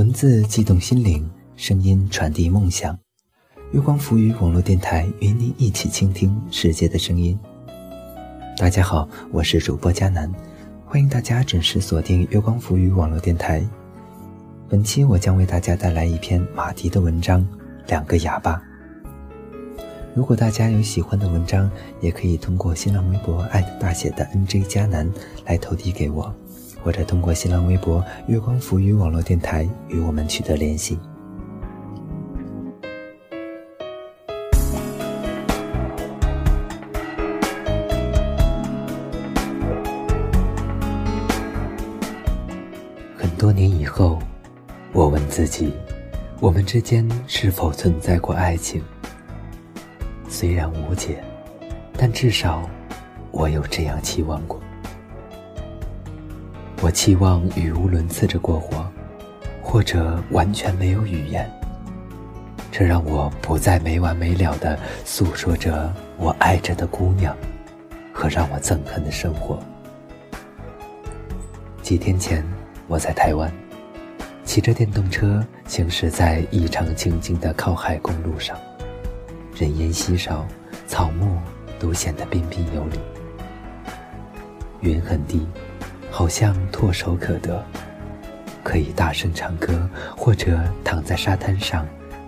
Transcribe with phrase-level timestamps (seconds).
[0.00, 2.98] 文字悸动心灵，声音传递梦想。
[3.72, 7.38] 月光浮语网络电台与您一起倾听世界的声音。
[8.56, 10.32] 大家好，我是主播佳楠，
[10.86, 13.62] 欢迎大家准时锁定月光浮语网络电台。
[14.70, 17.42] 本期我将为大家带来一篇马迪的文章
[17.86, 18.56] 《两个哑巴》。
[20.14, 21.70] 如果大家有喜欢的文章，
[22.00, 25.06] 也可以通过新浪微博艾特大写的 NJ 佳南
[25.44, 26.34] 来投递给我，
[26.82, 30.98] 或者通过新浪微博月光浮语网络电台与我们取得联系。
[43.16, 44.18] 很多年以后，
[44.92, 45.72] 我问自己：
[46.40, 48.82] 我们之间是否存在过爱情？
[50.28, 51.22] 虽然无解，
[51.96, 52.68] 但至少
[53.30, 54.60] 我有这样期望过。
[56.82, 58.90] 我期望语无伦次着过活，
[59.62, 61.46] 或者完全没有语言。
[62.72, 67.36] 这让我不再没完没了的诉说着我爱着的姑娘
[68.14, 69.62] 和让我憎恨的生活。
[71.82, 72.42] 几天前，
[72.88, 73.52] 我在台湾
[74.42, 78.56] 骑着电动车行驶在异常清静的靠海公路上。
[79.54, 80.46] 人烟稀少，
[80.86, 81.36] 草木
[81.78, 82.98] 都显得彬彬有礼。
[84.80, 85.46] 云很低，
[86.10, 87.64] 好像唾手可得，
[88.62, 91.86] 可以大声唱歌，或者躺在沙滩上，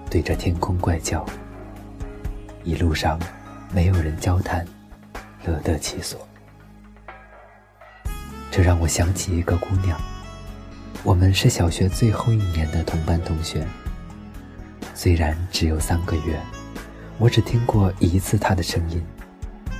[0.09, 1.27] 对着天空怪叫。
[2.65, 3.19] 一路上
[3.75, 4.65] 没有人交谈，
[5.45, 6.27] 乐得其所。
[8.51, 10.01] 这让我想起一个姑娘，
[11.03, 13.67] 我们是小学最后一年的同班同学，
[14.95, 16.39] 虽然只有三个月。
[17.19, 19.05] 我只听过一次她的声音，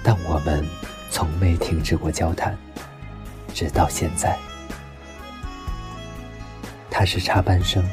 [0.03, 0.65] 但我们
[1.11, 2.57] 从没停止过交谈，
[3.55, 4.37] 直到现在。
[6.91, 7.85] 他是插班生，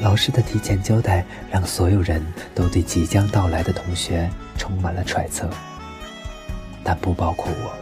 [0.00, 5.50] 老师的提前交代让所有人都对即将到来的同学充满了揣测，
[6.84, 7.72] 但不包括我。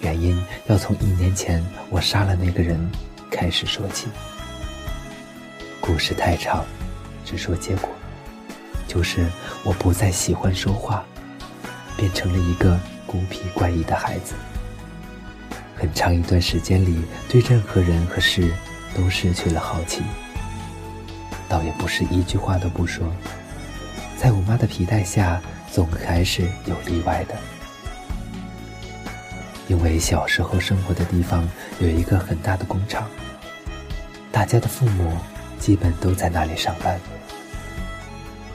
[0.00, 2.80] 原因要从一年前我杀了那个人
[3.30, 4.08] 开始说起。
[5.80, 6.64] 故事太长，
[7.24, 7.90] 只说结果。
[8.86, 9.26] 就是
[9.62, 11.04] 我不再喜欢说话，
[11.96, 14.34] 变成了一个孤僻怪异的孩子。
[15.80, 18.52] 很长一段时间里，对任何人和事
[18.94, 20.02] 都失去了好奇。
[21.48, 23.10] 倒也不是一句话都不说，
[24.18, 25.40] 在我妈的皮带下，
[25.72, 27.34] 总还是有例外的。
[29.68, 31.48] 因为小时候生活的地方
[31.78, 33.08] 有一个很大的工厂，
[34.30, 35.16] 大家的父母
[35.58, 37.00] 基本都在那里上班。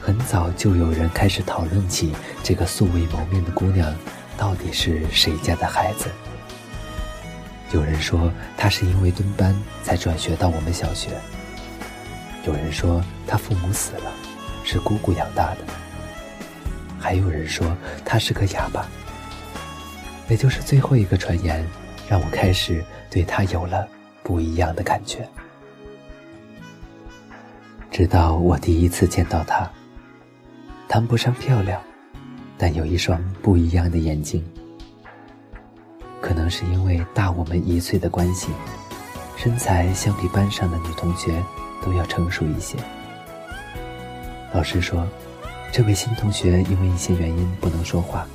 [0.00, 3.92] 很早就有人开始讨论起这个素未谋面的姑娘
[4.36, 6.08] 到底是谁家的孩子。
[7.72, 11.10] 有人说他是因为蹲班才转学到我们小学，
[12.46, 14.12] 有人说他父母死了，
[14.64, 15.58] 是姑姑养大的，
[16.98, 18.86] 还有人说他是个哑巴。
[20.28, 21.64] 也就是最后一个传言，
[22.08, 23.86] 让我开始对他有了
[24.22, 25.28] 不一样的感觉。
[27.90, 29.68] 直到我第一次见到他。
[30.88, 31.80] 谈不上漂亮，
[32.56, 34.44] 但有一双不一样的眼睛。
[36.20, 38.48] 可能是因为大我们一岁的关系，
[39.36, 41.42] 身材相比班上的女同学
[41.84, 42.76] 都要成熟一些。
[44.52, 45.06] 老师说，
[45.72, 48.26] 这位新同学因为一些原因不能说话，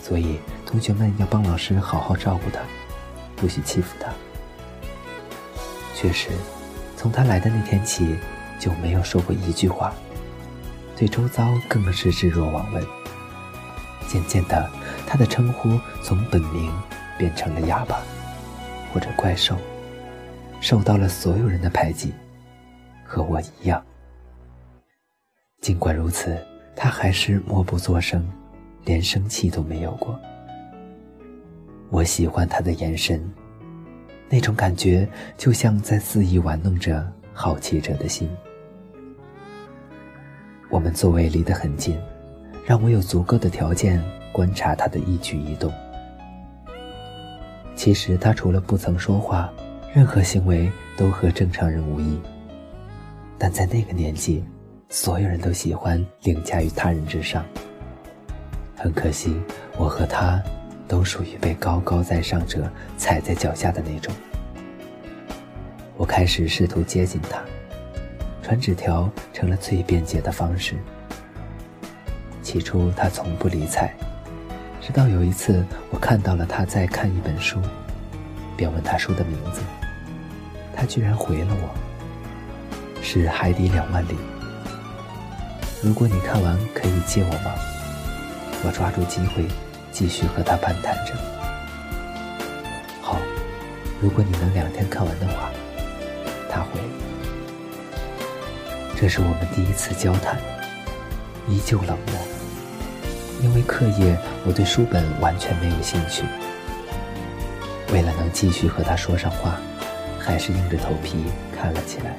[0.00, 2.60] 所以同学们要帮老师好好照顾他，
[3.36, 4.12] 不许欺负他。
[5.94, 6.28] 确实，
[6.96, 8.16] 从他来的那天起，
[8.60, 9.92] 就没有说过一句话。
[10.94, 12.84] 对周遭更是置若罔闻。
[14.06, 14.70] 渐渐的，
[15.06, 16.72] 他的称呼从本名
[17.18, 18.00] 变成了哑巴，
[18.94, 19.56] 或者怪兽，
[20.60, 22.14] 受到了所有人的排挤，
[23.04, 23.84] 和我一样。
[25.60, 26.38] 尽管如此，
[26.76, 28.24] 他还是默不作声，
[28.84, 30.18] 连生气都没有过。
[31.90, 33.20] 我喜欢他的眼神，
[34.28, 35.06] 那种感觉
[35.36, 37.04] 就像在肆意玩弄着
[37.34, 38.30] 好奇者的心。
[40.70, 41.98] 我们座位离得很近，
[42.64, 45.72] 让我有足够的条件观察他的一举一动。
[47.78, 49.48] 其实他除了不曾说话，
[49.94, 52.20] 任何行为都和正常人无异。
[53.38, 54.44] 但在那个年纪，
[54.88, 57.46] 所有人都喜欢凌驾于他人之上。
[58.74, 59.40] 很可惜，
[59.76, 60.42] 我和他
[60.88, 64.12] 都属于被高高在上者踩在脚下的那种。
[65.96, 67.40] 我开始试图接近他。
[68.42, 70.74] 传纸条成了最便捷的方式。
[72.42, 73.94] 起初他从不理睬，
[74.88, 77.60] 直到有一次我看到了他在看一本书，
[78.56, 79.60] 便问他书的名字，
[80.74, 81.68] 他居然回了我。
[83.02, 84.12] 是《海底两万里》。
[85.82, 87.52] 如果你看完，可以借我吗？
[88.64, 89.44] 我抓住机会，
[89.92, 91.12] 继续和他攀谈着。
[93.02, 93.18] 好，
[94.00, 95.50] 如果你能两天看完的话，
[96.48, 96.80] 他回。
[98.96, 100.40] 这是我们第一次交谈，
[101.46, 102.27] 依旧冷漠。
[103.40, 106.24] 因为课业，我对书本完全没有兴趣。
[107.92, 109.58] 为了能继续和他说上话，
[110.18, 111.24] 还是硬着头皮
[111.56, 112.16] 看了起来。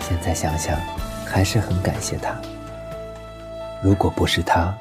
[0.00, 0.78] 现在想想，
[1.24, 2.34] 还是很感谢他。
[3.82, 4.76] 如果不是他，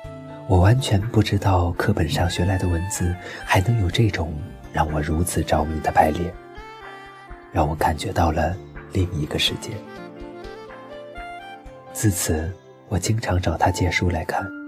[0.47, 3.15] 我完全不知道课本上学来的文字
[3.45, 4.33] 还能有这种
[4.73, 6.33] 让我如此着迷的排列，
[7.51, 8.55] 让我感觉到了
[8.91, 9.71] 另一个世界。
[11.93, 12.51] 自此，
[12.87, 14.58] 我经常找他借书来看。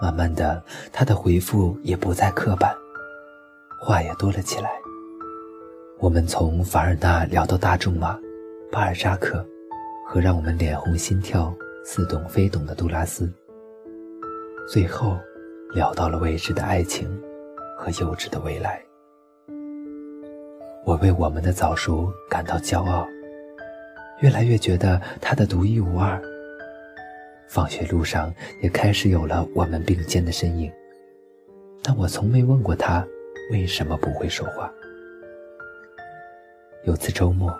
[0.00, 0.62] 慢慢的，
[0.92, 2.74] 他的回复也不再刻板，
[3.78, 4.70] 话也多了起来。
[5.98, 8.18] 我们从凡尔纳聊到大仲马、
[8.72, 9.44] 巴尔扎克，
[10.08, 11.54] 和让我们脸红心跳、
[11.84, 13.30] 似懂非懂的杜拉斯，
[14.66, 15.18] 最后
[15.74, 17.06] 聊到了未知的爱情
[17.76, 18.82] 和幼稚的未来。
[20.86, 23.06] 我为我们的早熟感到骄傲，
[24.22, 26.18] 越来越觉得他的独一无二。
[27.50, 28.32] 放学路上
[28.62, 30.72] 也开始有了我们并肩的身影，
[31.82, 33.04] 但我从没问过他
[33.50, 34.72] 为什么不会说话。
[36.84, 37.52] 有次周末，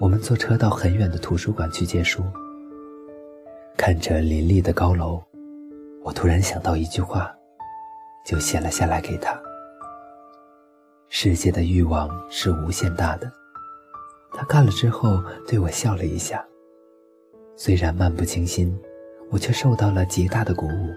[0.00, 2.22] 我们坐车到很远的图书馆去借书，
[3.76, 5.22] 看着林立的高楼，
[6.02, 7.30] 我突然想到一句话，
[8.24, 9.38] 就写了下来给他：
[11.10, 13.30] 世界的欲望是无限大的。
[14.32, 16.42] 他看了之后对我笑了一下，
[17.54, 18.74] 虽然漫不经心。
[19.30, 20.94] 我却受到了极大的鼓舞。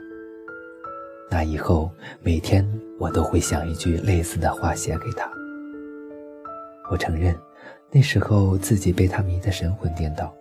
[1.32, 1.92] 那以后
[2.22, 2.68] 每天
[2.98, 5.30] 我都会想一句类似的话写给他。
[6.92, 7.36] 我承认，
[7.92, 10.34] 那时候自己被他迷得神魂颠倒。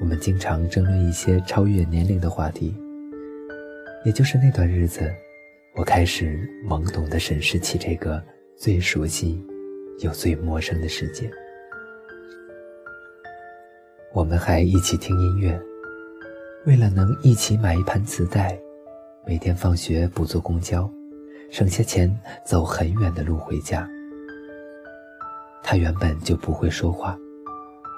[0.00, 2.74] 我们经常争论一些超越年龄的话题。
[4.04, 5.12] 也就是那段日子，
[5.76, 8.22] 我开始懵懂地审视起这个
[8.56, 9.44] 最熟悉
[9.98, 11.28] 又最陌生的世界。
[14.14, 15.60] 我们还一起听音乐。
[16.66, 18.58] 为了能一起买一盘磁带，
[19.24, 20.90] 每天放学不坐公交，
[21.50, 22.14] 省下钱
[22.44, 23.88] 走很远的路回家。
[25.62, 27.16] 他原本就不会说话，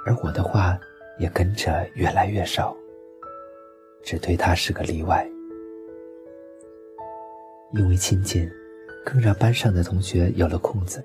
[0.06, 0.78] 而我的话
[1.18, 2.76] 也跟着越来越少，
[4.02, 5.26] 只对他是个例外。
[7.72, 8.48] 因为亲近，
[9.04, 11.04] 更让班上的同学有了空子，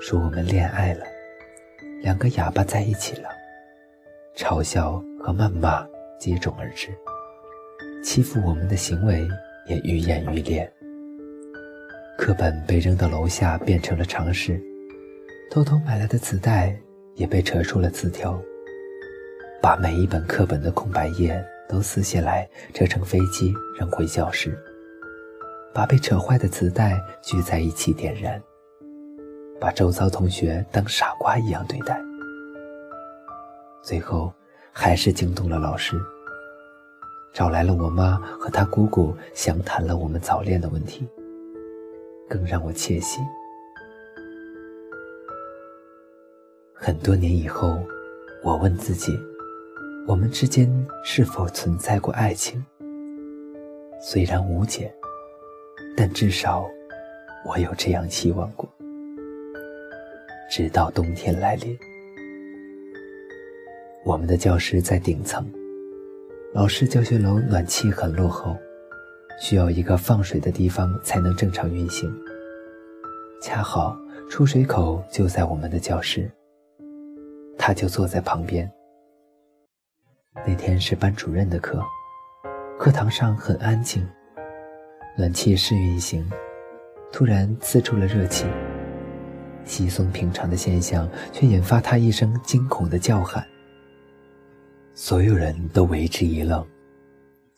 [0.00, 1.04] 说我们恋爱了，
[2.02, 3.28] 两个哑巴在一起了，
[4.34, 5.86] 嘲笑和谩骂。
[6.18, 6.88] 接踵而至，
[8.02, 9.26] 欺负我们的行为
[9.66, 10.70] 也愈演愈烈。
[12.16, 14.60] 课本被扔到楼下变成了常识，
[15.50, 16.74] 偷偷买来的磁带
[17.14, 18.40] 也被扯出了字条。
[19.60, 24.56] 把每一本课本的空白页都撕下来，折成飞机扔回教室。
[25.74, 28.42] 把被扯坏的磁带聚在一起点燃，
[29.60, 32.00] 把周遭同学当傻瓜一样对待。
[33.82, 34.32] 最后。
[34.78, 35.98] 还是惊动了老师，
[37.32, 41.08] 找来了我妈和她姑姑详谈了我们早恋的问题。
[42.28, 43.20] 更让我窃喜。
[46.74, 47.80] 很多年以后，
[48.44, 49.18] 我问自己，
[50.06, 50.70] 我们之间
[51.02, 52.62] 是否存在过爱情？
[53.98, 54.94] 虽然无解，
[55.96, 56.68] 但至少
[57.46, 58.68] 我有这样期望过。
[60.50, 61.74] 直到冬天来临。
[64.06, 65.44] 我们的教室在顶层，
[66.54, 68.56] 老师教学楼暖气很落后，
[69.40, 72.08] 需要一个放水的地方才能正常运行。
[73.42, 73.98] 恰好
[74.30, 76.30] 出水口就在我们的教室，
[77.58, 78.70] 他就坐在旁边。
[80.46, 81.82] 那天是班主任的课，
[82.78, 84.08] 课堂上很安静，
[85.18, 86.24] 暖气试运行，
[87.10, 88.46] 突然呲出了热气，
[89.64, 93.44] 稀松平常的现象却引发他一声惊恐的叫喊。
[94.98, 96.66] 所有人都为之一愣，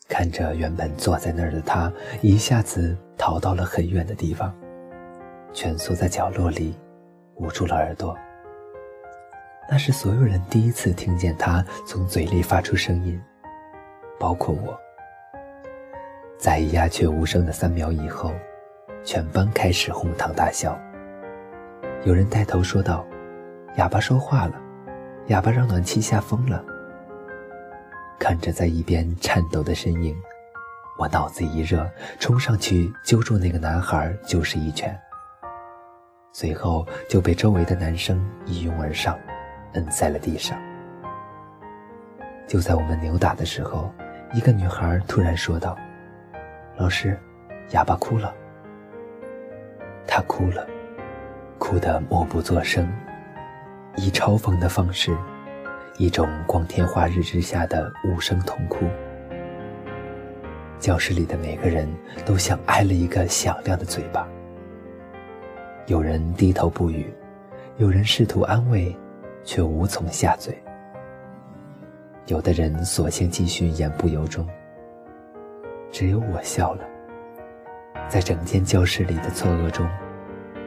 [0.08, 1.90] 看着原本坐在那儿的他，
[2.20, 4.52] 一下子逃到了很远的地方，
[5.52, 6.74] 蜷缩在角落里，
[7.36, 8.12] 捂住了耳朵。
[9.70, 13.22] 那是所有人第一次听见他从嘴里发出声音，
[14.18, 14.76] 包括我。
[16.36, 18.32] 在鸦雀无声的三秒以后，
[19.04, 20.76] 全班开始哄堂大笑。
[22.04, 23.06] 有人带头说道
[23.78, 24.60] ：“哑巴说话了，
[25.28, 26.64] 哑巴让暖气吓疯了。”
[28.18, 30.16] 看着在一边颤抖的身影，
[30.98, 34.98] 我脑子一热，冲上去揪住那个男孩就是一拳。
[36.32, 39.18] 随后就被周围的男生一拥而上，
[39.72, 40.58] 摁在了地上。
[42.46, 43.92] 就在我们扭打的时候，
[44.32, 45.76] 一个女孩突然说道
[46.76, 47.18] ：“老师，
[47.70, 48.34] 哑巴哭了。”
[50.06, 50.66] 她哭了，
[51.58, 52.90] 哭得默不作声，
[53.96, 55.16] 以嘲讽的方式，
[55.98, 58.86] 一种光天化日之下的无声痛哭。
[60.78, 61.92] 教室里的每个人
[62.24, 64.26] 都像挨了一个响亮的嘴巴。
[65.86, 67.12] 有人低头不语，
[67.78, 68.96] 有人试图安慰，
[69.42, 70.56] 却无从下嘴。
[72.26, 74.46] 有的人索性继续言不由衷。
[75.90, 76.84] 只有我笑了，
[78.08, 79.84] 在整间教室里的错愕中，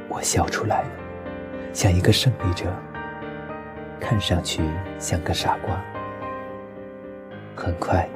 [0.09, 0.89] 我笑出来了，
[1.71, 2.65] 像一个胜利者，
[4.01, 4.61] 看上去
[4.99, 5.81] 像个傻瓜。
[7.55, 8.09] 很快，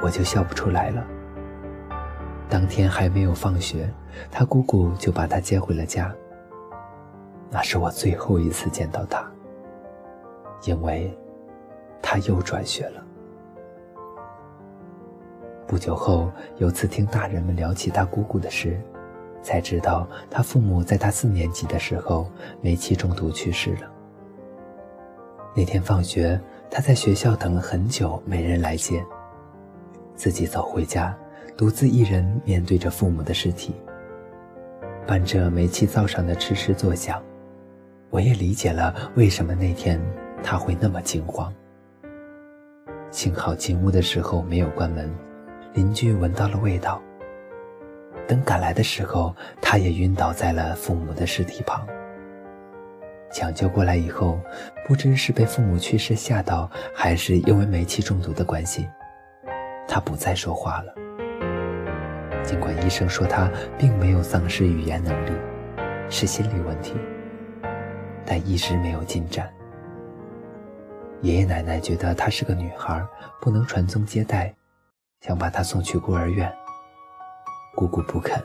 [0.00, 1.04] 我就笑不出来了。
[2.48, 3.92] 当天还没有放学，
[4.30, 6.14] 他姑姑就把他接回了家。
[7.50, 9.28] 那是我最后一次见到他，
[10.64, 11.12] 因为，
[12.00, 13.02] 他又转学了。
[15.66, 18.80] 不久后，有次听大人们聊起他姑姑的事，
[19.42, 22.30] 才知道他父母在他四年级的时候
[22.60, 23.90] 煤气中毒去世了。
[25.56, 26.38] 那天放学，
[26.70, 29.02] 他在学校等了很久，没人来接，
[30.14, 31.16] 自己走回家。
[31.56, 33.74] 独自一人面对着父母的尸体，
[35.06, 37.22] 伴着煤气灶上的吱吱作响，
[38.10, 39.98] 我也理解了为什么那天
[40.42, 41.50] 他会那么惊慌。
[43.10, 45.10] 幸好进屋的时候没有关门，
[45.72, 47.00] 邻居闻到了味道。
[48.28, 51.86] 等赶来的时候，他也晕倒在了父母的尸体旁。
[53.36, 54.40] 抢救过来以后，
[54.86, 58.88] 不知是被父母去世吓到，还是因为煤气中毒的关系，
[59.86, 60.94] 他不再说话了。
[62.42, 65.32] 尽管医生说他并没有丧失语言能力，
[66.08, 66.94] 是心理问题，
[68.24, 69.52] 但一直没有进展。
[71.20, 73.04] 爷爷奶奶觉得她是个女孩，
[73.38, 74.54] 不能传宗接代，
[75.20, 76.50] 想把她送去孤儿院。
[77.74, 78.42] 姑姑不肯，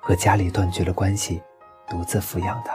[0.00, 1.40] 和家里断绝了关系，
[1.88, 2.74] 独自抚养她。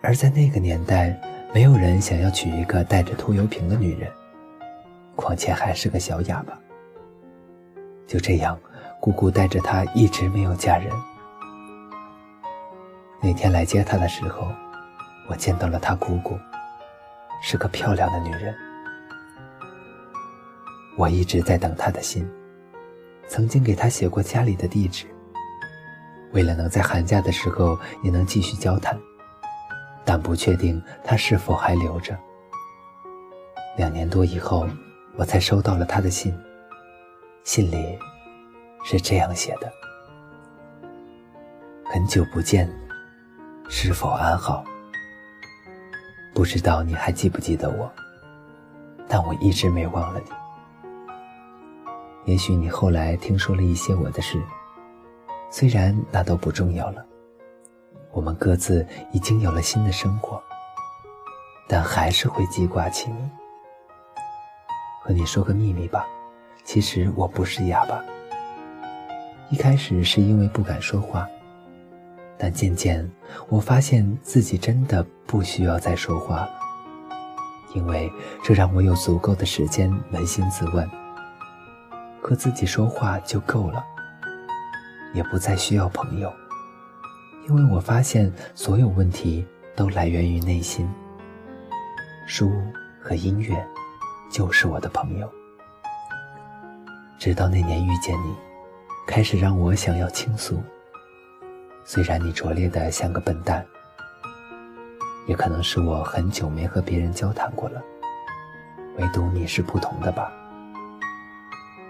[0.00, 1.18] 而在那个年代，
[1.52, 4.10] 没有人想要娶一个带着拖油瓶的女人，
[5.16, 6.58] 况且还是个小哑巴。
[8.06, 8.58] 就这样。
[9.00, 10.90] 姑姑带着她一直没有嫁人。
[13.22, 14.48] 那天来接她的时候，
[15.28, 16.36] 我见到了她姑姑，
[17.40, 18.52] 是个漂亮的女人。
[20.96, 22.28] 我一直在等她的信，
[23.28, 25.06] 曾经给她写过家里的地址，
[26.32, 28.98] 为了能在寒假的时候也能继续交谈，
[30.08, 32.18] 但不确定他是否还留着。
[33.76, 34.66] 两年多以后，
[35.18, 36.34] 我才收到了他的信，
[37.44, 37.98] 信里。
[38.84, 39.70] 是这样写的
[41.92, 42.66] ：“很久不见，
[43.68, 44.64] 是否安好？
[46.32, 47.92] 不知道你还记不记得我，
[49.06, 52.32] 但我一直没忘了你。
[52.32, 54.40] 也许你后来听说了一些我的事，
[55.50, 57.04] 虽然那都不重要了。
[58.12, 60.42] 我们各自已经有了新的生活，
[61.68, 63.30] 但还是会记挂起你。
[65.02, 66.06] 和你说个秘密吧，
[66.64, 68.02] 其实我不是哑巴。”
[69.50, 71.26] 一开始是因为不敢说话，
[72.36, 73.10] 但渐渐
[73.48, 76.50] 我发现自己真的不需要再说话了，
[77.74, 78.12] 因为
[78.42, 80.86] 这让我有足够的时间扪心自问，
[82.20, 83.82] 和自己说话就够了，
[85.14, 86.30] 也不再需要朋友，
[87.48, 90.86] 因为我发现所有问题都来源于内心，
[92.26, 92.52] 书
[93.00, 93.56] 和音乐
[94.30, 95.26] 就是我的朋友，
[97.18, 98.36] 直到那年遇见你。
[99.06, 100.62] 开始让我想要倾诉。
[101.82, 103.64] 虽然你拙劣的像个笨蛋，
[105.26, 107.82] 也可能是我很久没和别人交谈过了，
[108.98, 110.30] 唯独你是不同的吧。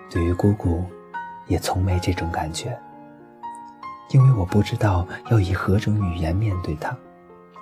[0.08, 0.84] 对于姑姑，
[1.48, 2.78] 也从没这种感觉，
[4.10, 6.96] 因为我不知道要以何种语言面对他，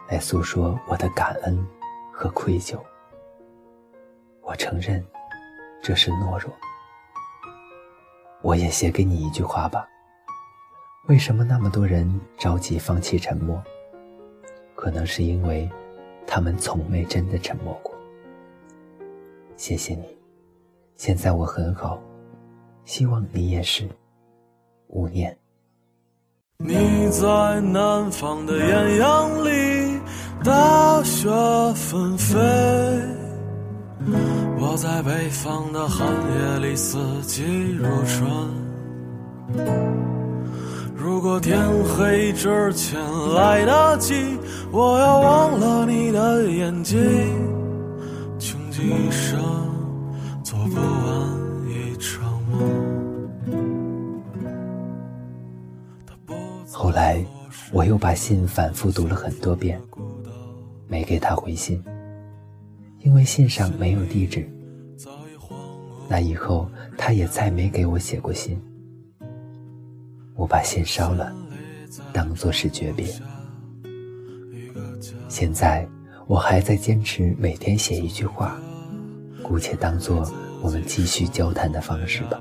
[0.08, 1.66] 来诉说我的感恩
[2.12, 2.78] 和愧疚。
[4.42, 5.04] 我承认，
[5.82, 6.52] 这是懦弱。
[8.42, 9.88] 我也写给你一句话吧。
[11.08, 13.60] 为什么那么多人着急放弃沉默？
[14.76, 15.68] 可能是因为，
[16.26, 17.92] 他们从没真的沉默过。
[19.56, 20.16] 谢谢你，
[20.96, 22.00] 现在我很好，
[22.84, 23.88] 希望你也是。
[24.88, 25.36] 勿念。
[26.58, 26.74] 你
[27.10, 30.00] 在南方的艳阳里，
[30.42, 31.28] 大雪
[31.74, 32.38] 纷飞。
[34.58, 38.30] 我在北方的寒夜里，四季如春。
[40.96, 42.98] 如果天黑之前
[43.34, 44.38] 来得及，
[44.72, 46.98] 我要忘了你的眼睛，
[48.38, 49.38] 穷极一生
[57.72, 59.80] 我又把信反复读了很多遍，
[60.88, 61.82] 没给他回信，
[63.00, 64.48] 因为信上没有地址。
[66.08, 68.60] 那以后，他也再没给我写过信。
[70.36, 71.34] 我把信烧了，
[72.12, 73.06] 当作是诀别。
[75.28, 75.86] 现在
[76.26, 78.60] 我还在坚持每天写一句话，
[79.42, 80.30] 姑且当做
[80.62, 82.40] 我们继续交谈的方式吧。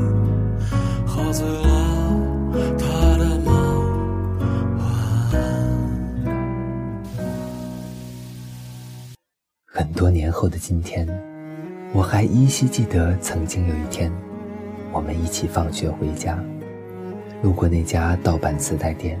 [10.41, 11.07] 后的今天，
[11.93, 14.11] 我还依稀记得，曾经有一天，
[14.91, 16.43] 我们一起放学回家，
[17.43, 19.19] 路过那家盗版磁带店，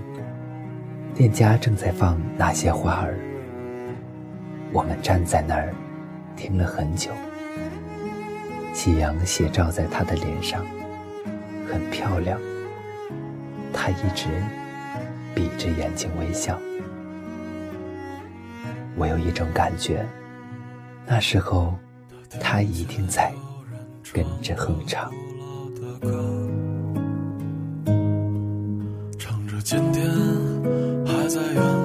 [1.13, 3.19] 店家正在放那些花儿。
[4.73, 5.71] 我们站在那儿，
[6.35, 7.11] 听了很久。
[8.73, 10.65] 夕阳斜照在她的脸上，
[11.71, 12.39] 很漂亮。
[13.71, 14.27] 她一直
[15.35, 16.57] 闭着眼睛微笑。
[18.95, 20.03] 我有一种感觉，
[21.05, 21.73] 那时候
[22.39, 23.31] 她一定在
[24.13, 25.11] 跟着哼唱。
[29.19, 30.09] 唱着今天
[31.05, 31.80] 还在远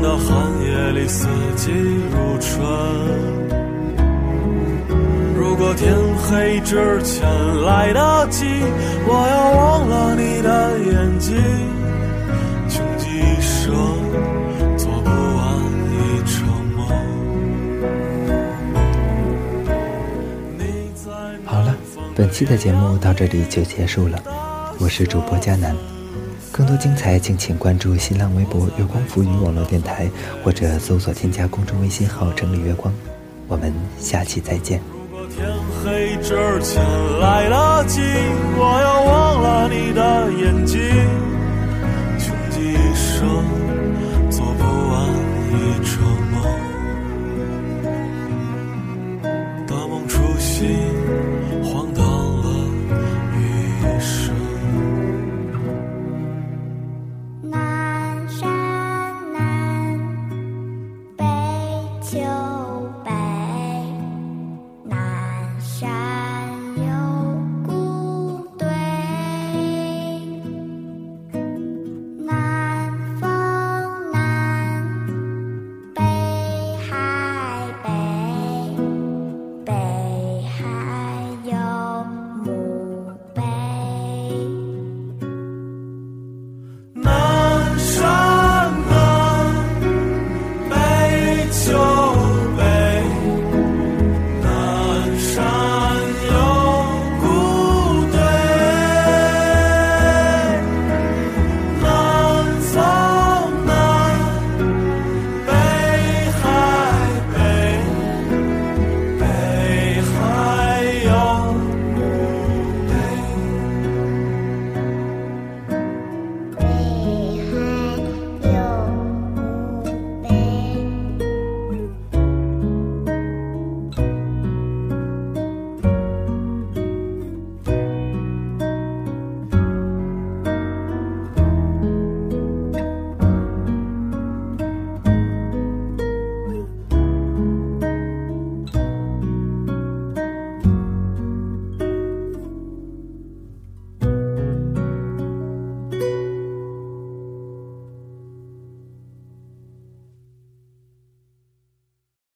[0.00, 0.28] 北方的寒
[0.62, 1.70] 夜里，四季
[2.10, 2.58] 如春。
[5.36, 7.28] 如果天黑之前
[7.62, 8.46] 来得及，
[9.06, 11.36] 我要忘了你的眼睛，
[12.68, 13.74] 穷极一生
[14.78, 15.58] 做不完
[15.92, 16.78] 一场梦。
[21.44, 21.76] 好了，
[22.14, 24.18] 本期的节目到这里就结束了，
[24.78, 25.76] 我是主播佳南，
[26.52, 30.10] 更多精彩敬请关注新浪微博“月光浮语网络电台”
[30.42, 32.92] 或者搜索添加公众微信号“整理月光”，
[33.46, 34.80] 我们下期再见。
[35.30, 35.48] 天
[35.82, 36.84] 黑之前
[37.20, 38.00] 来得及，